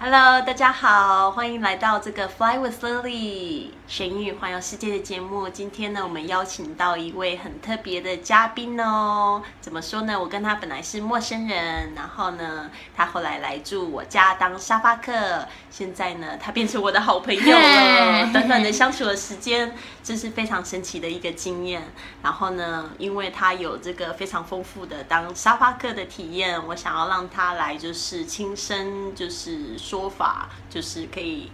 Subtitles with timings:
[0.00, 5.48] Hello，大家好，欢迎来到这个 Fly with Lily 玄宇环游世界的节目。
[5.48, 9.42] 今天呢，我们邀请到一位很特别的嘉宾哦。
[9.62, 10.20] 怎么说呢？
[10.20, 18.28] 我跟他本来是陌生人，然后呢，他后来来住我家当沙发客，现在呢，他变成我的好朋友了。
[18.30, 21.82] 短短的相处的时间，这是非常神奇的一个经验。
[22.22, 29.78] 然后呢，因为他有这个非常丰富的当沙发客的体验，我想要让他来就是亲身就是。
[29.78, 31.50] 说法就是可以。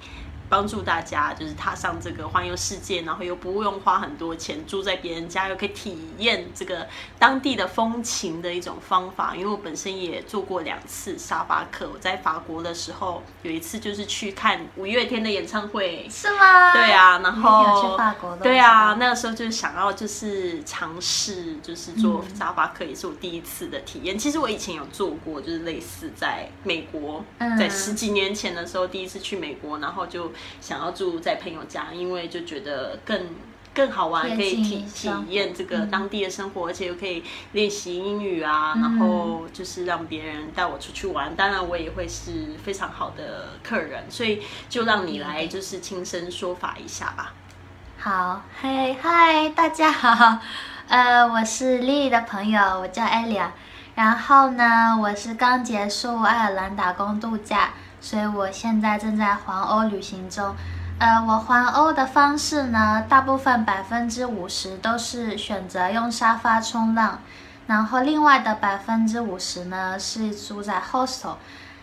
[0.49, 6.87] 帮助大家就是踏上这个环游世界，然后又不用花很多钱住在别人家，又可以体验这个
[7.19, 9.35] 当地的风情的一种方法。
[9.35, 16.73] 因为我本身也做过两次沙发客，我在法国的时候有一次就是去看五月天的演唱会，是吗？
[16.73, 17.99] 对啊，然后
[18.43, 24.19] 对啊，那个时候就是想要就是尝试就是做沙发客，也是我第一次的体验。
[24.19, 27.25] 其实我以前有做过，就是类似在美国，
[27.59, 30.33] 在十几年前的时候第一次去美国，然后就。
[30.61, 33.19] 想要住在朋友家，因为就觉得更
[33.75, 41.35] 更好玩，可以体体验这个当地的生活，而且又可以练习英语啊，然后就是让别人带我出去玩。
[41.35, 47.35] 当然，我也会是非常好的客人，所以就让你来就是亲身说法一下吧。
[47.99, 50.39] 好，嗨嗨，大家好，
[50.89, 53.53] 呃，我是丽丽的朋友，我叫艾莉亚。
[53.97, 57.71] 然后呢，我是刚结束爱尔兰打工度假。
[58.01, 60.55] 所以我现在正在环欧旅行中，
[60.97, 67.19] 呃，我环欧的方式呢，大部分百分之五十都是选择用沙发冲浪，
[67.67, 71.35] 然后另外的百分之五十呢是住在 hostel。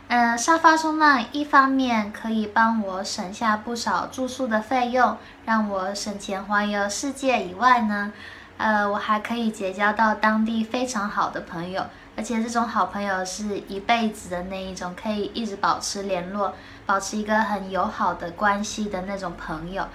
[0.08, 8.14] 嗯，沙发冲浪一方面可以帮我省下不少住宿的费用，让我省钱环游世界以外呢，
[8.58, 11.86] 呃，我还可以结交到当地非常好的朋友。
[12.18, 16.54] 而且这种好朋友是一辈子的那一种，可以一直保持联络，
[16.86, 19.88] 保持一个很友好的关系的那种朋友。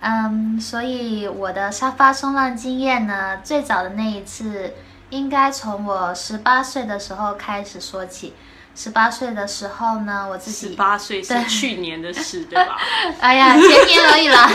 [0.00, 4.74] 嗯，所以我的沙发冲浪经验呢，最早的那一次
[5.10, 8.34] 应该从我十八岁的时候开始说起。
[8.74, 12.78] 十八岁的时候呢，我自己十八岁是去年的事，对吧？
[13.20, 14.50] 哎呀，前年而已啦。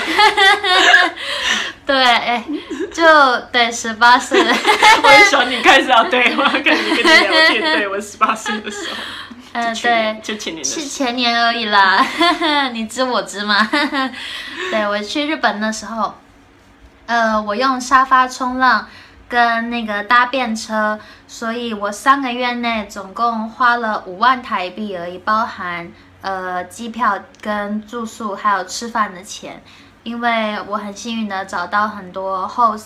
[1.85, 2.43] 对，哎，
[2.91, 3.05] 就
[3.51, 4.41] 对，十八岁。
[4.43, 8.95] 我很喜欢你开始要对我要跟你跟你聊天，对我十八岁的时候。
[9.61, 12.05] 嗯，对，就前年是前年而已啦。
[12.73, 13.69] 你知我知吗？
[14.71, 16.13] 对我去日本的时候，
[17.05, 18.87] 呃，我用沙发冲浪。
[19.29, 20.97] 跟那个搭便车，
[21.27, 25.91] 所以我三个月内总共花了五万台币而已，包含
[26.21, 29.61] 呃机票跟住宿还有吃饭的钱。
[30.03, 32.85] 因为我很幸运的找到很多 host，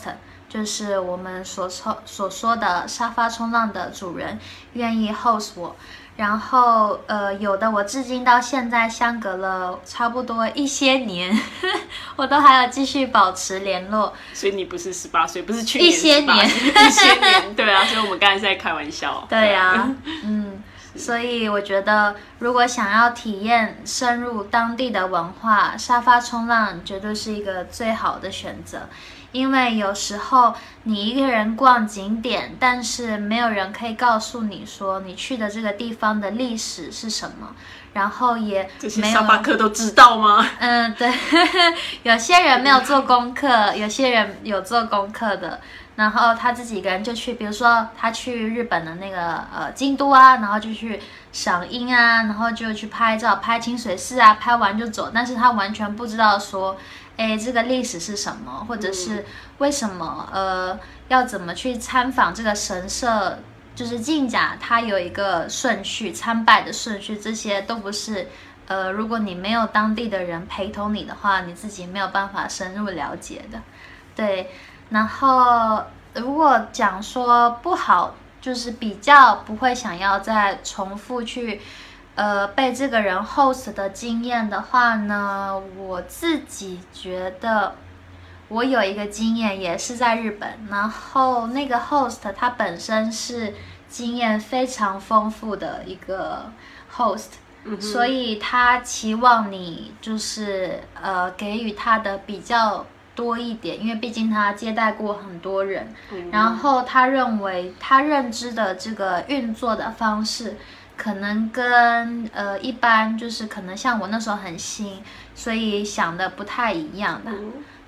[0.49, 4.39] 就是我们所说所说的沙发冲浪的主人，
[4.73, 5.75] 愿意 host 我。
[6.21, 11.35] 然后，呃，有的我至今到现在相隔了差不多一些年，
[12.15, 14.13] 我都还要继续保持联络。
[14.31, 17.83] 所以你不是十八岁，不是去年一些年，一些年，对啊。
[17.85, 19.25] 所以我们刚才在开玩笑。
[19.27, 19.89] 对啊，
[20.23, 20.61] 嗯，
[20.95, 28.87] 所以我觉得，如果想要体验深入当地的文化，沙发冲浪绝对是一个最好的选择。
[29.31, 30.53] 因为有时候
[30.83, 37.55] 你一个人逛景点，但是没有人可以告诉你说你去的这个地方的历史是什么，
[37.93, 40.45] 然后也这些沙巴客都知道吗？
[40.59, 41.09] 嗯，对，
[42.03, 45.61] 有些人没有做功课，有些人有做功课的，
[45.95, 50.99] 然后他自己一个人就去，比如说他去日本的那个呃京都啊，然后就去
[51.31, 56.75] 赏樱啊，然后就去拍照，拍清水寺啊，拍完就走，但是他完全不知道说。
[57.21, 58.65] 哎，这个历史是什么？
[58.67, 59.23] 或者是
[59.59, 60.27] 为什么？
[60.33, 63.37] 呃，要怎么去参访这个神社？
[63.75, 68.27] 就是进甲，它有一个顺序，参拜的顺序，这些都不是。
[68.67, 73.61] 呃，如果你没有当地的人陪同你的话，你自己没有办法深入了解的。
[74.15, 74.49] 对，
[74.89, 75.83] 然后
[76.15, 81.61] 如果讲说不好，就是比较不会想要再重复去。
[82.21, 87.73] 呃，被这个人 host 的经验的话呢，我自己觉得
[88.47, 93.55] 我有一个经验也是在日本，然后那个 host 他本身是
[93.89, 96.51] 经验非常丰富的一个
[96.95, 97.31] host，
[97.79, 102.85] 所以他期望你就是呃给予他的比较
[103.15, 105.91] 多一点，因为毕竟他接待过很多人，
[106.31, 110.55] 然后他认为他认知的这个运作的方式。
[111.01, 115.01] 可能跟呃一般就是可能像我那时候很新，
[115.33, 117.31] 所以想的不太一样的。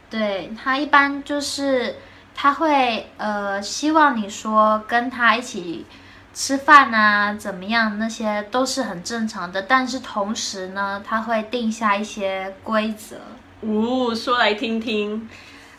[0.09, 1.97] 对他一般就是
[2.33, 5.85] 他会呃希望你说跟他一起
[6.33, 9.61] 吃饭啊，怎么样，那些都是很正常的。
[9.61, 13.17] 但是同时呢，他会定下一些规则。
[13.61, 15.29] 哦，说来听听。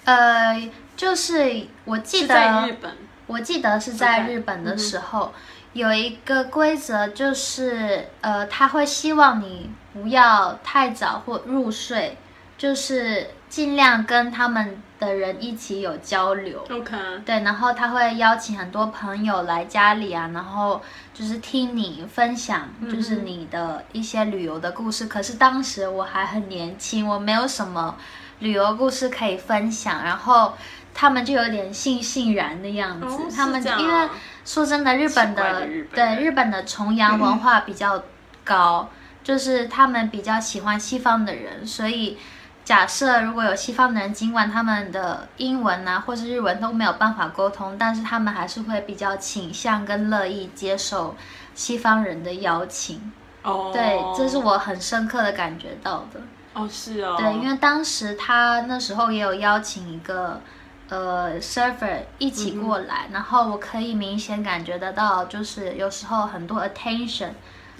[0.04, 2.92] 呃，就是我记得在日本，
[3.26, 5.32] 我记得是在日本的时候，
[5.74, 12.16] 有一个规则，就是呃，他会希望你不要太早或入睡，
[12.56, 16.64] 就是尽量跟他们的人一起有交流。
[16.70, 20.80] OK，对，然后他会邀请很多朋友来家里啊，然后
[21.12, 25.06] 就是听你分享，就是你的一些旅游的故事。
[25.06, 27.96] 可是当时我还很年轻，我没有什么
[28.38, 30.54] 旅游故事可以分享，然后
[30.94, 33.06] 他们就有点悻悻然的样子。
[33.06, 34.10] 哦他们因为啊
[34.44, 38.02] 说真的，日本的对日本的崇洋文化比较
[38.44, 38.88] 高，
[39.22, 42.16] 就是他们比较喜欢西方的人，所以。
[42.64, 51.14] 假设如果有西方的人，尽管他们的英文啊或是日文都没有办法沟通，但是他们还是会比较倾向跟乐意接受
[51.54, 53.12] 西方人的邀请。
[53.42, 56.18] 哦，对，这是我很深刻的感觉到的。
[56.54, 60.40] 哦，是哦，对，因为当时他那时候也有邀请一个
[60.88, 67.30] 呃 server 一起过来，然后我可以明显感觉得到，就是有时候很多 attention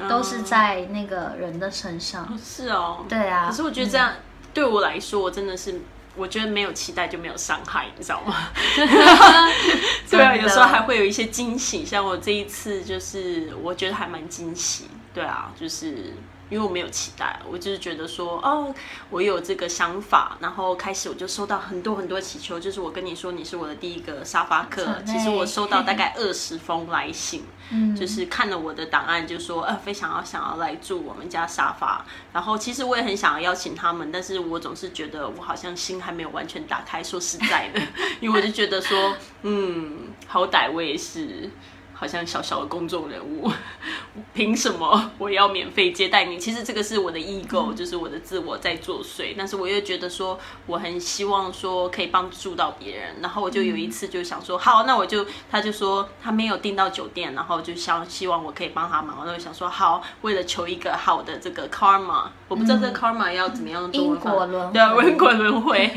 [0.09, 2.25] 都是在那个人的身上。
[2.25, 4.13] 哦是哦，对啊，可是我觉得这样、
[4.53, 5.81] 对我来说，我真的是。
[6.17, 8.37] 我觉得没有期待就没有伤害，你知道吗？
[10.09, 16.15] 对啊，有时候还会有一些惊喜，像我这一次就是我觉得还蛮惊喜，对啊，就是
[16.51, 18.75] 因为我没有期待，我就是觉得说哦，
[19.11, 32.05] 我有这个想法，然后开始我就收到很多很多祈求，就是我跟你说你是我的第一个沙发客，其实我收到大概 二十封来信，嗯，就是看了我的档案，就说呃，非常要想要来住我们家沙发。
[32.33, 37.03] 然后其实我也很想要邀请他们，但是我总是觉得我好像心还没有完全打开。
[37.03, 37.81] 说实在的，
[38.21, 41.51] 因为我就觉得说，嗯，好歹我也是。
[41.95, 43.51] 好像小小的公众人物，
[44.35, 46.37] 凭什么我要免费接待你？
[46.37, 49.35] 其实这个是我的 ego，、就是我的自我在作祟。
[49.39, 53.17] 但是我又觉得说，我很希望说可以帮助到别人。
[53.23, 59.19] 然后我就有一次就想说，好，那我就他就说他没有订到酒店，然后就想希望我可以帮他忙。
[59.19, 65.93] 然后我想说，好，为了求一个好的这个 karma，我不知道这个 karma 要怎么样因果轮回对啊，因果轮回。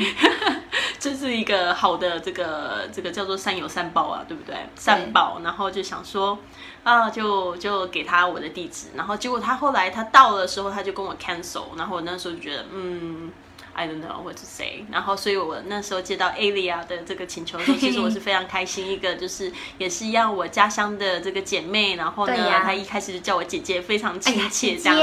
[0.98, 4.56] 这是一个好的这个这个叫做善有善报啊，对不对？
[4.76, 6.38] 善报，然后就想说
[6.82, 13.30] 啊，就就给他我的地址，然后结果他后来他到的时候，他就跟我 cancel，然后我那时候就觉得嗯。
[13.74, 14.84] I don't know what to say。
[14.90, 18.90] 然后，所以我那时候接到 Alia 的这个请求的时候， 其实我是非常开心。
[18.90, 22.34] 一个就是也是一样，我家乡的这个姐妹，然后呢，
[22.64, 24.96] 她一开始就叫我姐姐，非常亲切这样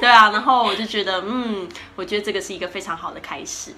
[0.00, 3.72] 对啊，然后我就觉得，嗯，我觉得这个是一个非常好的开始。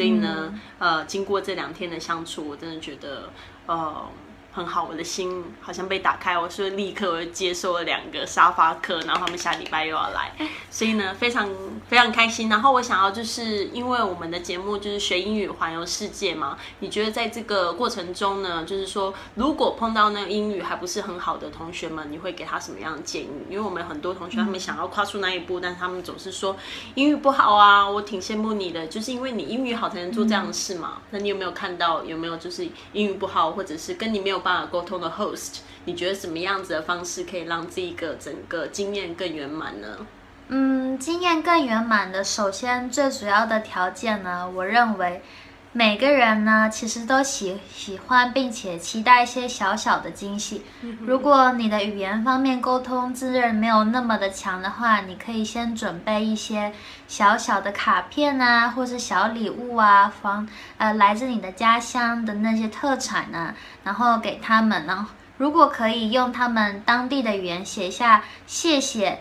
[0.00, 3.28] 所以呢，呃，经过这两天的相处，我真的觉得，
[3.66, 4.08] 呃，
[4.52, 6.36] 很好，我的心好像被打开。
[6.36, 10.32] 我是立刻我就接受了两个沙发客，然后他们下礼拜又要来，
[10.70, 11.48] 所以呢，非常
[11.88, 12.48] 非常开心。
[12.48, 23.30] 然后我想要就是因为我们的节目就是学英语环游世界嘛，你觉得在这个过程中呢，就是说如果碰到那个英语还不是很好的同学们，你会给他什么样的建议？
[23.48, 26.56] 因为我们很多同学他们想要跨出那一步，但他们总是说
[26.96, 31.02] 英语不好啊，我挺羡慕你的，就是因为你英语好才能做这样的事嘛。
[31.10, 35.60] 那你有没有看到有没有就是英语不好，或者是跟你没有办法沟通的 host？
[35.84, 40.06] 你觉得什么样子的方式可以让这一个整个经验更圆满呢？
[40.48, 45.22] 嗯，经验更圆满的，首先最主要的条件呢，我认为
[45.72, 50.64] 每个人呢其实都喜喜欢并且期待一些小小的惊喜。
[51.00, 56.72] 如果你的语言方面沟通自认没有那么的强的话，你可以先准备一些
[57.06, 69.20] 小小的卡片啊，或是小礼物啊，防呃来自你的家乡的那些特产啊，然后给他们，然后如果可以用他们当地的语言写下谢谢。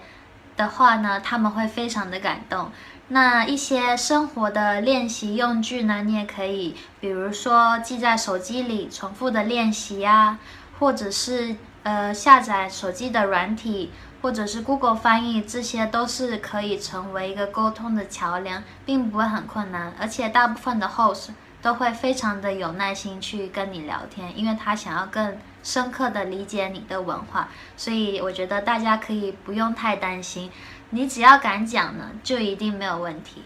[0.58, 2.70] 的话呢，他们会非常的感动。
[3.12, 10.38] 那一些生活的练习用具呢，你也可以，比如说记在手机里重复的练习呀，
[10.78, 13.89] 或者是呃下载手机的软体，
[14.22, 19.92] 或者是 Google 翻译，这些都是可以成为一个沟通的桥梁，并不会很困难。
[20.00, 21.30] 而且大部分的 host
[21.62, 30.50] 都会非常的有耐心去跟你聊天，因为他想要更深刻的理解你的文化，所以我觉得大家可以不用太担心，
[30.92, 33.44] 你只要敢讲呢，就一定没有问题。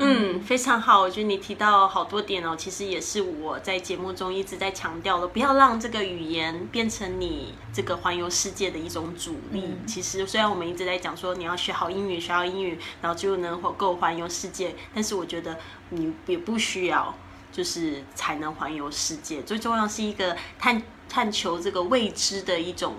[0.00, 1.00] 嗯，非常好。
[1.00, 9.64] 我觉得你提到好多点哦，其实也是我在节目中一直在强调的，不要让这个语言变成你这个环游世界的一种阻力。
[9.66, 17.12] 嗯其实虽然我们一直在讲说你要学好英语，学好英语，然后就能够环游世界，但是我觉得你也不需要。
[17.58, 22.94] 就是才能环游世界，最重要是一个探探求这个未知的一种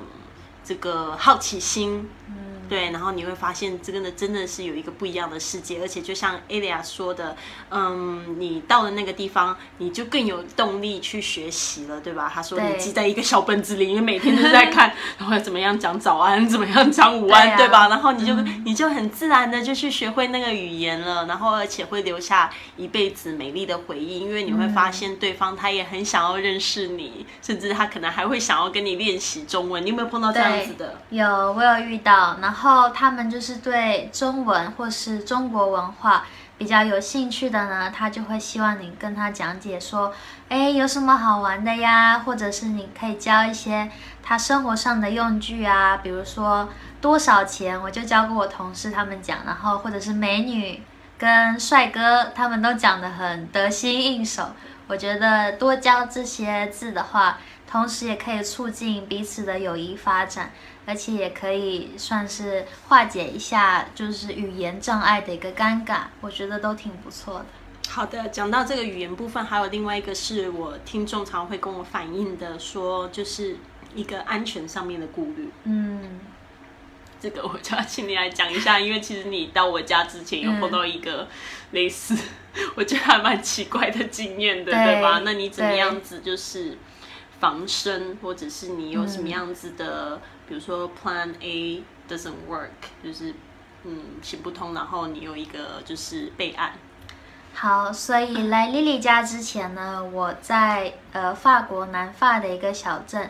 [0.65, 2.09] 这个好奇心。
[2.69, 7.35] 对，然后你会发现，这个呢真的是有一个不一样的世界，而且就像 Alia 说的，
[7.71, 12.31] 嗯，你到了那个地方，你就更有动力去学习了，对吧？
[12.31, 17.89] 他说你记在一个小本子里，因为每天都在看，然后怎么样讲早安，怎么样讲午安，对吧？
[17.89, 29.83] 然后你就你就很自然的就去学会那个语言了，然后而且会留下一辈子美丽的回忆，因为你会发现对方他也很想要认识你，甚至他可能还会想要跟你练习中文。
[29.83, 31.01] 你有没有碰到这样子的？
[31.09, 32.58] 有，我有遇到，然后。
[32.61, 36.25] 然后他们就是对中文或是中国文化
[36.57, 40.13] 比较有兴趣的呢，他就会希望你跟他讲解说，
[40.49, 42.19] 哎，有什么好玩的呀？
[42.19, 43.89] 或者是你可以教一些
[44.21, 46.67] 他生活上的用具啊，比如说
[46.99, 50.83] 多少钱，我就教过我同事他们讲，然后或者是美女
[51.17, 54.49] 跟帅哥，他们都讲得很得心应手。
[54.87, 57.37] 我觉得多教这些字的话，
[57.71, 60.51] 同时也可以促进彼此的友谊发展。
[60.89, 67.45] 而且也可以算是化解一下，就是语言障碍的一个尴尬，我觉得都挺不错的。
[67.87, 73.57] 好的，讲到这个语言部分，还有另外一个是我听众常会跟我反映的，说就是
[73.93, 75.51] 一个安全上面的顾虑。
[75.65, 76.19] 嗯，
[77.21, 81.27] 这个我就要请你来讲一下，因为其实你到我家之前有碰到一个
[81.69, 82.17] 类似，
[82.73, 85.21] 我觉得还蛮奇怪的经验的，对吧？
[85.23, 86.79] 那你怎么样子就是
[87.39, 90.19] 防身，或者是你有什么样子的？
[90.49, 92.69] 比如说，Plan A doesn't work，
[93.03, 93.35] 就是
[93.83, 96.71] 嗯行不通，然后你有一个就是备案。
[97.53, 103.29] 好，所以来 Lily 家之前呢，我在呃法国南法的一个小镇，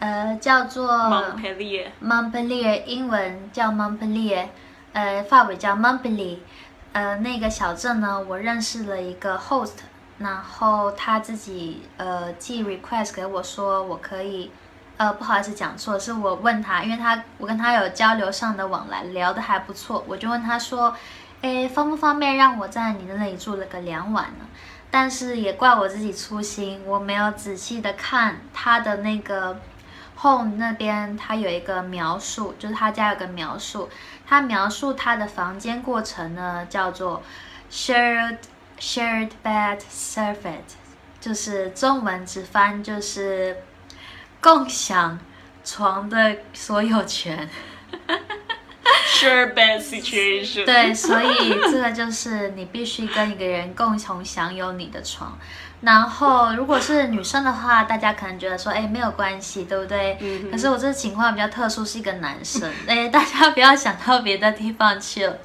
[0.00, 4.48] 呃叫做 Montpellier，Montpellier 英文叫 Montpellier，
[4.94, 6.38] 呃法文叫 Montpellier，
[6.92, 9.76] 呃那个小镇呢，我认识了一个 host，
[10.18, 14.50] 然后他自己呃寄 request 给我说我可以。
[14.98, 20.92] 呃，不好意思，讲错，是我问他，因为他我跟他有交流上的往来，聊得还不错，我就问他说，
[21.42, 24.46] 诶，方不方便让我在你的那里住了个两晚呢？
[24.90, 29.60] 但是也怪我自己粗心，我没有仔细的看他的那个
[30.20, 33.88] home 那边，他有一个描述，就是他家有个描述，
[34.26, 37.22] 他描述他的房间过程呢，叫做
[37.70, 38.38] shared
[38.80, 40.74] shared bed surface，
[41.20, 43.58] 就是中文直翻就是。
[44.40, 45.18] 共享
[45.64, 47.48] 床的所有权
[49.14, 50.64] ，share bed situation。
[50.64, 55.38] 对，所以这个就是你必须跟一个人共同享有你的床。
[55.80, 60.18] 然后，如果是女生的话，大家可能觉得说，哎，没有关系，对不对？
[60.20, 60.50] 嗯。
[60.50, 65.38] 可是我这情况比较特殊，是一个男生，哎，大家不要想到别的地方去了。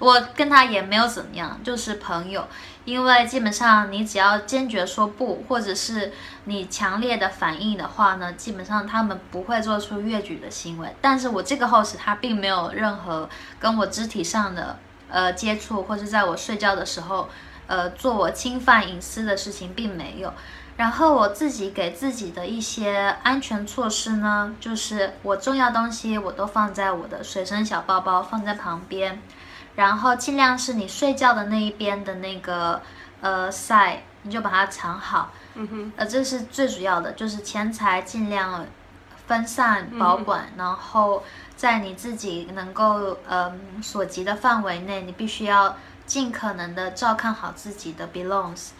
[0.00, 2.48] 我跟他也没有怎么样，就是朋友。
[2.86, 6.12] 因为基本上你只要坚决说不，或者是
[6.44, 10.96] 你强烈的反应的话呢，基本上他们不会做出越矩的行为。
[11.00, 13.28] 但是我这个 host 他并没有任何
[13.60, 14.78] 跟我肢体上的
[15.10, 17.28] 呃接触，或者在我睡觉的时候
[17.66, 20.32] 呃做我侵犯隐私的事情，并没有。
[20.78, 29.20] 然后我自己给自己的一些安全措施呢，就是我重要东西我都放在我的随身小包包，放在旁边。
[29.76, 32.80] 然后尽量是你睡觉的那一边的那个
[33.20, 35.32] 呃 side，你就把它藏好。
[35.54, 35.92] 嗯哼。
[35.96, 38.66] 呃，这是最主要的，就是钱财尽量
[39.26, 41.22] 分散保管，然后
[41.56, 48.70] 在你自己能够呃所及的范围内，你必须要尽可能的照看好自己的 belongs。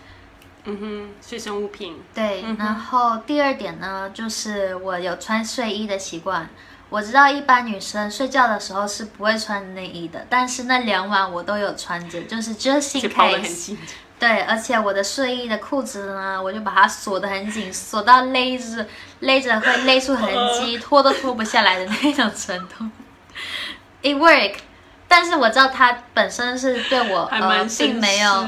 [0.64, 2.02] 嗯哼，随身物品。
[2.12, 2.42] 对。
[2.58, 6.50] 然后第二点呢，就是我有穿睡衣的习惯。
[6.90, 13.76] 我知道一般女生睡觉的时候是不会穿内衣的，但是那两晚我都有穿着，就是 just in case。
[14.18, 18.86] 对，而且我的睡衣的裤子呢，我就把它锁得很紧，锁到勒着
[19.20, 20.28] 勒着会勒出痕
[20.58, 22.84] 迹， 脱都脱不下来的那种程度。
[24.02, 24.56] It work，
[25.08, 28.46] 但是我知道它本身是对我呃并没有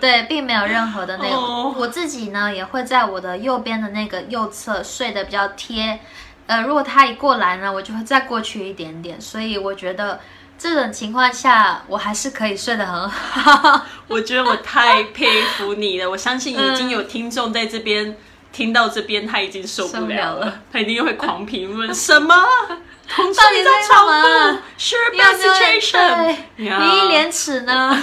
[0.00, 1.74] 对，并没有任何的那种。
[1.76, 6.00] 我自己呢也会在我的右边的那个右侧睡得比较贴。
[6.50, 10.18] 呃，如果他一过来呢，我就会再过去一点点，所以我觉得
[10.58, 13.86] 这种情况下，我还是可以睡得很好。
[14.08, 18.16] 我觉得我太佩服你了，我相信已经有听众在这边
[18.52, 22.34] 听到这边，他已经受不了了，他一定会狂评论什么？
[23.14, 26.36] 同事你在吵吗？Sure, bad situation。
[26.56, 27.96] 你一廉耻呢？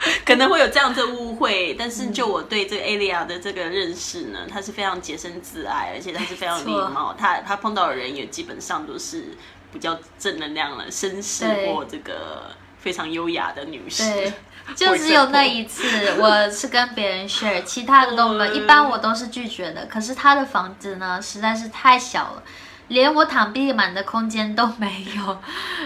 [0.24, 7.14] 可能会有这样的误会，但是就我对这个 Alia 的这个认识呢，她是非常洁身自爱，而且她是非常礼貌。
[7.18, 9.36] 他他碰到的人也基本上都是
[9.72, 14.02] 比较正能量了，绅士或这个非常优雅的女士。
[14.10, 14.32] 对，
[14.74, 15.84] 就只有那一次，
[16.18, 18.54] 我是跟别人 share，其他的都没有。
[18.54, 19.86] 一般我都是拒绝的。
[19.86, 22.42] 可是他的房子呢，实在是太小了。
[22.88, 25.38] 连我躺地板的空间都没有，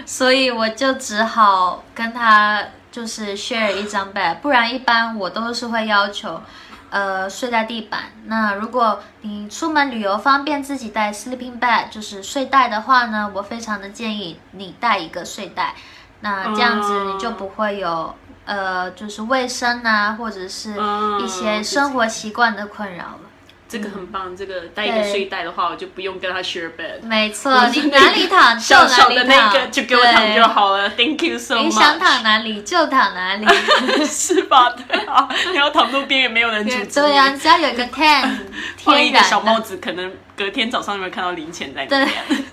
[0.07, 2.63] 所以我就只好跟他
[2.95, 6.41] 就是 share 一张 bed，不然一般我都是会要求，
[6.89, 8.03] 呃，睡在地板。
[8.27, 15.75] 那如果你出门旅游方便自己带 sleeping bag，就是睡袋的话呢，我非常的建议你带一个睡袋，
[16.21, 18.15] 那这样子你就不会有。
[18.45, 20.75] 呃，就是卫生啊，或者是
[21.19, 23.24] 一些生活习惯的困扰了。
[23.67, 27.01] 这个很棒，这个带一个睡袋的话，我就不用跟他 share bed。
[27.03, 30.89] 没错，你哪里躺就哪里躺，就给我躺就好了。
[30.91, 31.63] Thank you so much。
[31.63, 33.45] 你想躺哪里就躺哪里，
[34.05, 34.69] 是吧？
[34.71, 37.01] 对啊，你要躺路边也没有人阻止。
[37.01, 38.29] 对啊，只要有一个 tent，
[38.77, 42.09] 放一个小帽子，可能隔天早上有没有看到零钱在里面？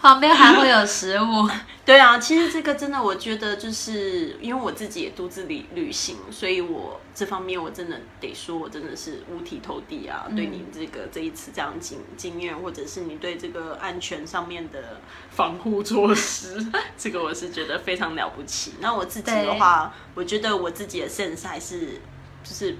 [0.00, 1.50] 旁边还会有食物。
[1.90, 10.24] 对啊，其实这个真的，我觉得就是因为我自己也独自旅旅行，所以我这方面我真的得说，我真的是五体投地啊。
[10.36, 16.64] 对你这个这一次这样经经验，或者是你对这个安全上面的防护措施，
[16.96, 18.74] 这个我是觉得非常了不起。
[18.78, 22.00] 那我自己的话，我觉得我自己的 sense 还是
[22.44, 22.76] 就是，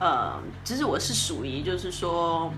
[0.00, 2.52] 呃，其实我是属于就是说。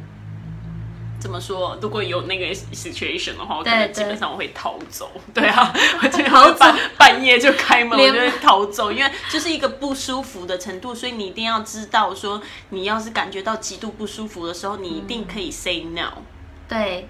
[1.21, 1.79] 怎么说？
[1.83, 5.13] 如果有那个 situation 的话，我可能基本上我会逃走。
[5.35, 5.73] 对啊，
[6.03, 10.95] 我就会半半夜就开门，我就会逃走，因为就是一个不舒服的程度。
[10.95, 16.11] 所以你一定要知道，说你要是感觉到极度不舒服的时候，你一定可以 say no。
[16.67, 17.09] 对，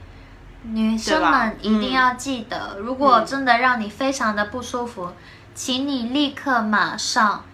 [0.64, 5.12] 女生们一定要记得，如果真的让你非常的不舒服，
[5.54, 7.44] 请你立刻马上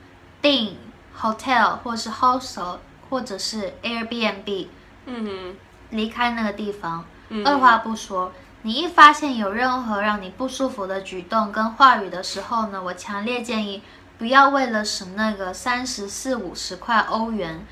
[0.41, 0.77] 订
[1.21, 2.79] hotel 或是 hostel
[3.11, 4.69] 或者是 Airbnb。
[5.05, 5.57] 嗯哼。
[5.91, 7.05] 离开那个地方，
[7.45, 8.33] 二话不说。
[8.63, 13.83] 你一发现有任何让你不舒服的举动跟话语的时候呢，我强烈建议
[14.19, 17.65] 不要为了省那个三十四五十块欧元，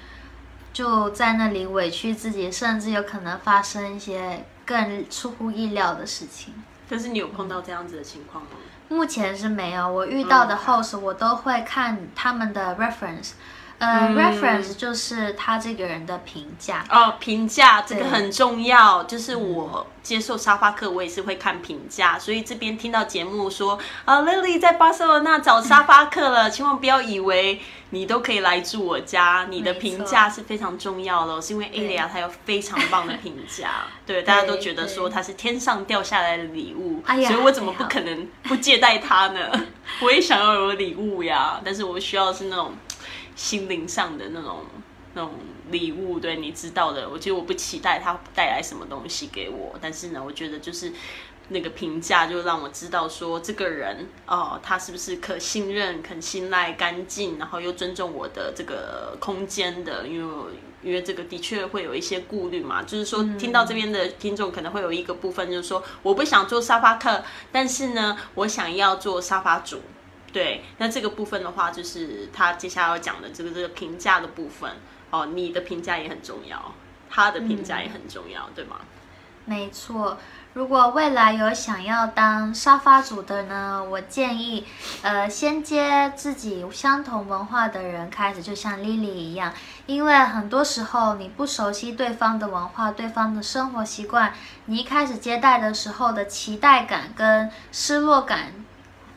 [0.73, 6.54] 就在那里委屈自己，甚至有可能发生一些更出乎意料的事情。
[6.88, 8.50] 但是你有碰到这样子的情况吗？
[8.88, 13.32] 目前是没有，我遇到的 host 我都会看他们的 reference。
[13.78, 19.02] 呃，reference 就是他这个人的评价哦，评价这个很重要。
[19.04, 22.19] 就是我接受沙发客，我也是会看评价。
[22.19, 27.60] 所以这边听到节目说啊，Lily 在巴塞罗那找沙发客了，千万不要以为
[27.91, 29.47] 你都可以来住我家。
[29.50, 39.41] 你的评价是非常重要的，是因为 Alia 她有非常棒的评价， 对大家都觉得说她是天上掉下来的礼物，所以我怎么不可能不接待她呢？
[40.00, 42.73] 我也想要有礼物呀，但是我需要是那种。
[43.34, 44.64] 心灵上的那种
[45.14, 45.32] 那种
[45.70, 47.08] 礼物，对你知道的。
[47.08, 50.92] 我觉得我不期待他带来什么东西给我，但是呢，我觉得就是
[51.49, 60.06] 那个评价就让我知道说这个人哦，他是不是可信任、肯信赖、干净，然后又尊重我的这个空间的。
[60.06, 69.80] 因为因为这个的确会有一些顾虑嘛，就是说听到这边的听众可能会有一个部分，就是说我不想做沙发客，但是呢，我想要做沙发主。
[70.34, 74.68] 对，那这个部分的话，就是他接下来要讲的这个这个评价的部分
[75.10, 76.75] 哦，你的评价也很重要，
[77.08, 78.78] 他的评价也很重要，对吗？
[79.44, 80.18] 没错，
[80.54, 84.66] 如果未来有想要当沙发主的呢，我建议，
[85.02, 89.52] 呃，先接自己相同文化的人开始，就像 Lily 一样，
[89.86, 98.63] 因为很多时候你不熟悉对方的文化、对方的生活习惯，你一开始接待的时候的期待感跟失落感。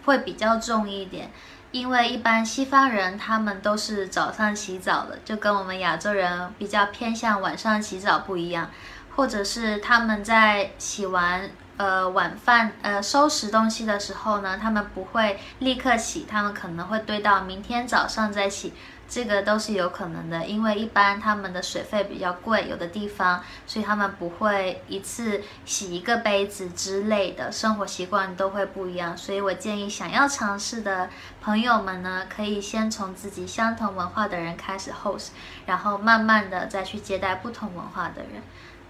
[0.07, 1.29] 会比较重一点，
[1.71, 8.71] 因为一般西方人他们都是早上洗澡的，就跟我们亚洲人比较偏向晚上洗澡不一样，
[9.17, 18.71] 或者是他们在洗完呃晚饭呃收拾东西的时候呢，他们不会立刻洗，他们可能会堆到明天早上再洗。
[19.09, 29.15] 这个都是有可能的，因为一般他们的水费比较贵，有的地方，所以他们不会一次洗一个杯子之类的，生活习惯都会不一样。
[29.17, 31.09] 所以我建议想要尝试的
[31.41, 35.29] 朋友们呢，可以先从自己相同文化的人开始 host，
[35.65, 38.43] 然后慢慢的再去接待不同文化的人。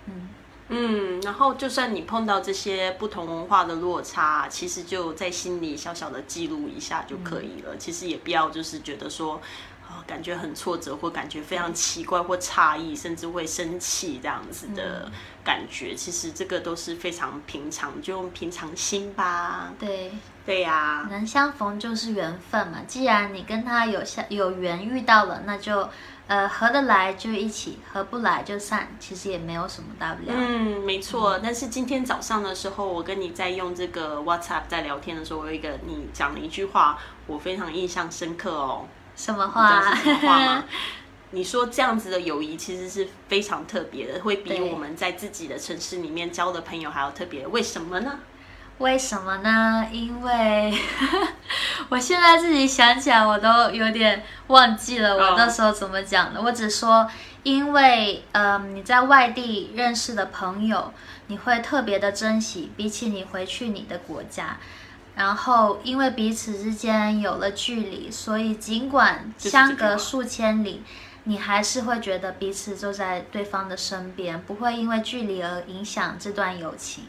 [0.08, 0.30] 嗯
[0.70, 7.78] 嗯，然后就算你碰到这些不同文化的落差，其实就在心里小小的记录一下就可以了。
[7.78, 9.40] 其实也不要就是觉得说。
[10.06, 15.10] 感觉很挫折，或感觉非常奇怪或诧异，甚至会生气这样子的
[15.44, 19.72] 感觉，其实这个都是非常平常，就用平常心吧。
[19.80, 20.12] 对，
[20.46, 22.80] 对呀，能相逢就是缘分嘛。
[22.88, 25.90] 既然你跟他有相有缘遇到了，那就
[26.28, 30.34] 呃合得来就一起，合不来就散，其实也没有什么大不了。
[30.36, 31.40] 嗯，没错。
[31.42, 38.86] 但是今天早上的时候，我跟你在用这个 WhatsApp 在聊天的时候，我有一个你讲了一句话，我非常印象深刻哦。
[39.18, 40.64] 什么话？
[41.32, 47.46] 你说这样子的友谊其实是非常特别的，会比我们在自己的城市里面交的朋友还要特别。
[47.46, 48.20] 为什么呢？
[48.78, 49.90] 为什么呢？
[49.92, 50.74] 因为
[51.90, 56.42] 我现在自己想起来，我都有点忘记了我那时候怎么讲的。
[56.42, 57.10] 我只说，
[57.44, 60.94] 因为嗯你在外地认识的朋友，
[61.28, 64.58] 你会特别的珍惜，比起你回去你的国家。
[65.18, 70.84] 然后，因为彼此之间有了距离，所以尽管相隔数千里，
[71.24, 77.06] 你还是会觉得彼此就在对方的身边，不会因为距离而影响这段友情。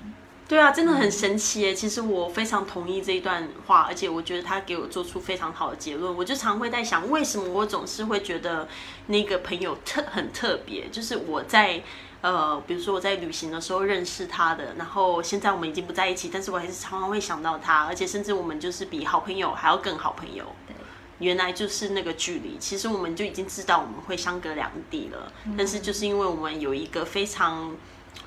[0.49, 1.75] 对啊，真的很神奇耶！
[1.75, 6.17] 其实我非常同意这一段话，而且我觉得他给我做出非常好的结论。
[6.17, 8.67] 我就常会在想，为什么我总是会觉得
[9.09, 10.89] 那个朋友特很特别？
[10.89, 11.83] 就是我在
[12.21, 20.45] 呃，比如说我在旅行的时候认识他的，然后现在我们已经不在一起，但是我还是常常会想到他，而且甚至我们就是比好朋友还要更好朋友。
[20.67, 20.75] 对，
[21.21, 27.77] 原来就是那个距离，其实我们就已经知道我们会相隔两地了，但是就是因为我们有一个非常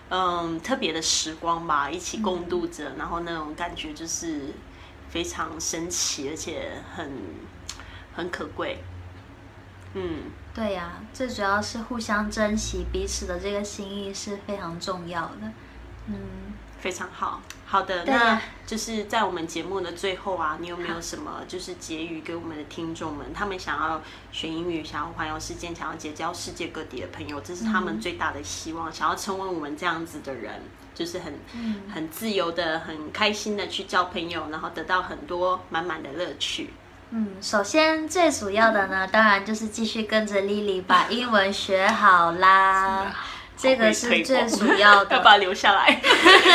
[0.09, 4.53] 嗯特别的时光吧，一起共度着，然后那种感觉就是
[5.09, 7.11] 非常神奇，而且很
[8.15, 8.83] 很可贵。
[9.93, 15.51] 嗯，对呀、最主要是互相珍惜彼此的这个心意是非常重要的。
[16.07, 16.15] 嗯，
[16.79, 17.41] 非常好。
[17.65, 23.33] 好的，那就是在我们节目的最后啊，你有没有什么就是结语给我们的听众们？
[23.33, 24.01] 他们想要
[24.33, 28.91] 学英语，想要环游世界，想要结交世界各地的朋友，这是他们最大的希望。
[28.91, 30.61] 想要成为我们这样子的人，
[30.93, 31.33] 就是很、
[31.89, 36.73] 很自由的、很开心的去交朋友，然后得到很多满满的乐趣。
[37.13, 43.11] 嗯，首先最主要的呢，当然就是继续跟着 Lily 把英文学好啦，
[43.57, 45.21] 这个是最主要的要。
[45.21, 46.01] 把它留下来，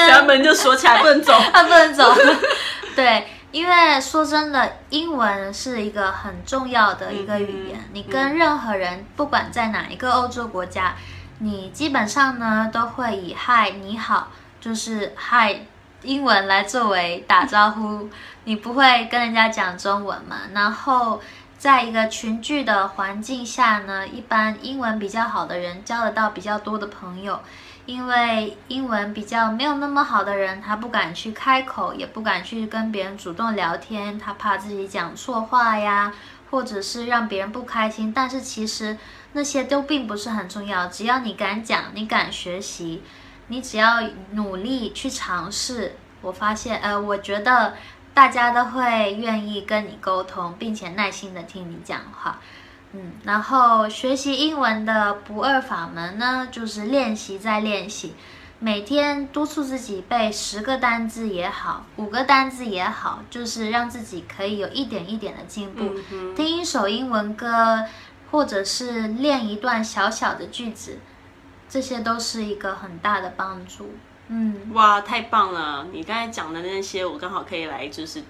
[0.09, 1.33] 然后门就锁起来，不能走。
[1.53, 2.11] 他 不能走。
[2.97, 7.79] 对，因为说真的，英文是一个很重要的一个语言。
[7.79, 10.95] 嗯你跟任何人，不管在哪一个欧洲国家，
[11.40, 15.66] 你基本上呢都会以嗨你好，就是嗨
[16.07, 18.09] 英文来作为打招呼。
[18.45, 20.37] 你不会跟人家讲中文嘛？
[20.55, 21.21] 然后。
[21.59, 27.40] 在一个群聚的环境下呢，一般英文比较好的人交得到比较多的朋友，
[27.87, 36.12] 因为英文比较没有那么好的人，他不敢去开口，也不敢去跟别人主动聊天，他怕自己讲错话呀，
[36.51, 38.12] 或者是让别人不开心。
[38.12, 38.99] 但是其实
[39.33, 43.03] 那些都并不是很重要，只要你敢讲，你敢学习，
[43.49, 47.75] 你只要努力去尝试，我发现，呃，我觉得
[48.13, 52.41] 大家都会愿意跟你沟通，并且耐心的听你讲话。
[52.93, 58.15] 嗯，然后学习英文的不二法门呢，就是练习再练习，
[58.59, 65.93] 每天督促自己背十个单字也好，五个单字也好，就是让自己可以有一点一点的进步。
[66.11, 67.85] 嗯听一首英文歌，
[68.31, 70.99] 或者是练一段小小的句子，
[71.77, 73.91] 这些都是一个很大的帮助。
[74.29, 75.87] 嗯，哇，太棒了！
[75.93, 78.23] 你刚才讲的那些，我刚好可以来就是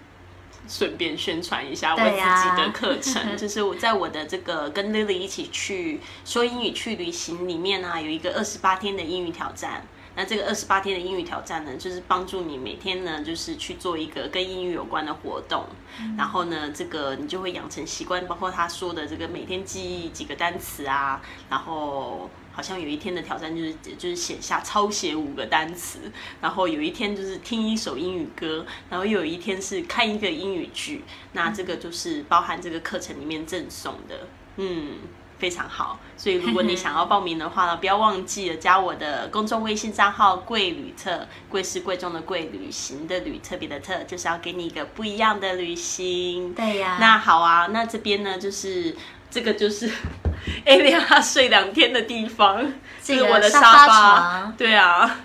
[0.66, 9.86] 顺便宣传一下我自己的课程， 就是我在我的这个跟 Lily 一起去说英语去旅行里面呢、有一个二十八天的英语挑战。
[10.16, 15.66] 那这个二十八天的英语挑战呢，就是帮助你每天呢，就是去做一个跟英语有关的活动，
[16.18, 25.98] 然后呢，这个你就会养成习惯，包括他说的这个每天记忆几个单词啊，然后好像有一天的挑战就是就是写下抄写五个单词，
[26.40, 34.94] 然后有一天就是听一首英语歌，然后又有一天是看一个英语剧，那这个就是包含这个课程里面赠送的，嗯。
[35.38, 46.54] 非常好，所以如果你想要报名的话呢， 不要忘记了加我的公众微信账号“贵旅特”，贵是贵重的贵，旅行的旅，特别的特，就是要给你一个不一样的旅行。
[46.54, 46.96] 对呀。
[46.98, 48.96] 那好啊，那这边呢，就是
[49.30, 49.92] 这个就是
[50.64, 55.20] A 莲她睡两天的地方，这是我的沙发对啊，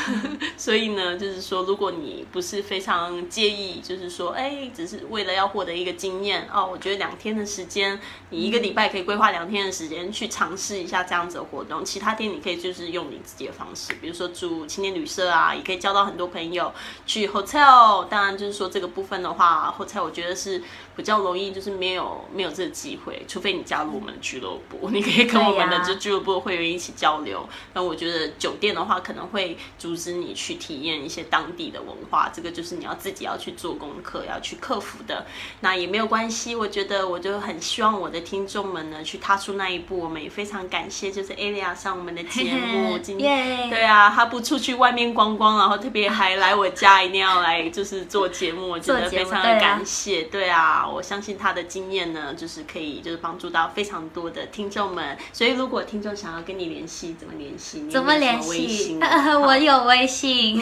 [0.56, 7.98] 所以呢，就是说，如果你不是非常介意，就是说，哎，只是为了要获得一个经验哦，我觉得两天的时间，
[8.30, 11.84] 你一个礼拜可以规划两天的时间去尝试一下这样子的活动。
[11.84, 16.72] 其他天你可以就是用你自己的方式，比如说住青年旅社啊，也可以交到很多朋友。
[17.06, 20.62] 去 hotel，当然就是说这个部分的话，hotel 我觉得是
[20.96, 24.61] 比较容易，就是没有没有这个机会，除非你加入我们的俱乐部，
[24.92, 27.48] 你可以跟我们的这俱乐部会员一起交流。
[27.74, 35.26] 那我觉得酒店的话，可能会阻止你去体验一些当地的文化，这个就是你要自己要去做功课，要去克服的。
[35.60, 39.98] 那也没有关系，我觉得我就很希望我的听众们呢去踏出那一步。
[39.98, 50.22] 我们也非常感谢，就是 Alia 上我们的节目，今天耶对啊，他不出去外面逛逛，然后特别还来我家，一定要来就是做节目，我觉得做节目非常的对啊感谢。
[50.24, 55.16] 对啊，我相信他的经验呢，就是可以就是帮助到非常多的听众们。
[55.32, 57.88] 所以如果听众想要跟你联系，怎么联系？
[57.90, 58.98] 怎么联系
[59.42, 60.60] 我有微信。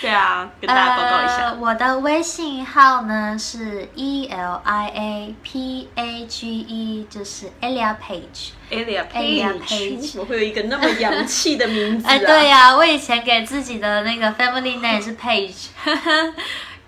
[0.00, 1.36] 对啊，跟大家报告一下。
[1.50, 8.50] 呃，我的微信号呢是 E L I A P A G E，就是 Elia Page。
[8.70, 12.10] Alia Alia Page，Page 为什么会有一个那么洋气的名字啊？
[12.14, 15.68] 哎，对呀、我以前给自己的那个 family name 是 Page，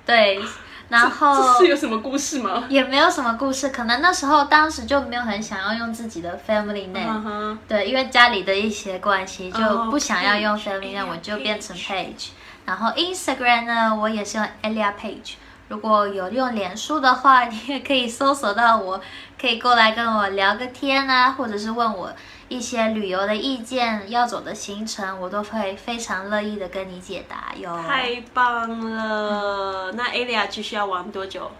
[0.04, 0.40] 对，
[0.88, 2.64] 然后这是有什么故事吗？
[2.68, 12.28] 也没有什么故事，可能那时候当时就没有很想要用自己的 family name，、对，因为家里的一些关系，就哦不想要用 family name，、我就变成 Page Page。
[12.64, 15.34] 然后 Instagram 呢，我也是用 Elia Page。
[15.68, 18.98] 如果有用脸书的话， 你也可以搜索到我，
[19.38, 22.10] 可以过来跟我聊个天啊，或者是问我
[22.48, 27.78] 一些旅游的意见、要走的行程，我都会非常乐意的跟你解答哟。
[27.86, 29.92] 太棒了！
[29.92, 31.50] 那 Alia 继续要玩多久？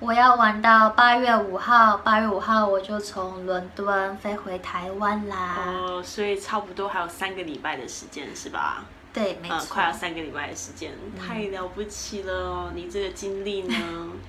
[0.00, 5.58] 我要玩到八月五号，八月五号我就从伦敦飞回台湾啦。
[5.66, 8.82] 哦，所以差不多还有三个礼拜的时间是吧？
[9.12, 9.74] 对，没呃，错。
[9.74, 10.90] 快要三个礼拜的时间，
[11.20, 12.72] 太了不起了哦！
[12.74, 13.76] 你这个经历呢，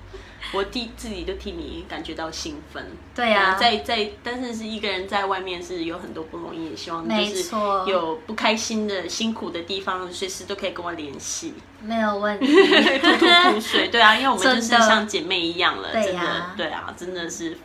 [0.52, 2.86] 我替自己就替你感觉到兴奋。
[3.14, 7.54] 对啊呃在在，但是是一个人在外面是有很多不容易，也希望就是
[7.86, 12.46] 有不开心的、辛苦的地方，随时都可以跟我联系，没有问题。
[12.98, 13.88] 吐吐苦水。
[13.88, 17.56] 对啊，因为我们就是像姐妹一样了，对真的呀，对啊，真的是。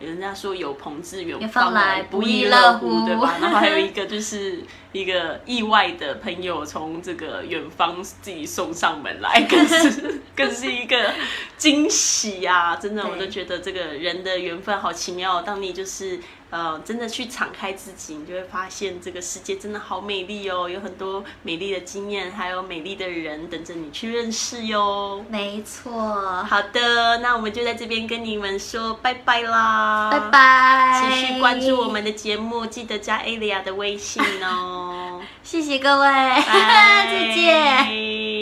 [0.00, 3.36] 人家说有朋自远远方方来不亦乐乐乎，对吧？
[3.40, 11.12] 然后还有一个就是一个意外的朋友从这个远方自己送上门来，更 是更是一个
[11.56, 12.76] 惊喜啊！
[12.76, 15.42] 真的，我都觉得这个人的缘分好奇妙。
[15.42, 16.18] 当你就是
[16.52, 25.24] 呃真的去敞开自己，你就会发现这个世界真的好美丽哦，有很多美丽的经验，还有美丽的人等着你去认识哟。
[25.30, 26.44] 没错。
[26.44, 31.10] 好的，那我们就在这边跟你们说拜拜啦，拜拜。
[31.10, 35.22] 持续关注我们的节目，记得加 Alia 的微信哦。
[35.42, 36.44] 谢谢各位，拜
[37.10, 38.41] 再见。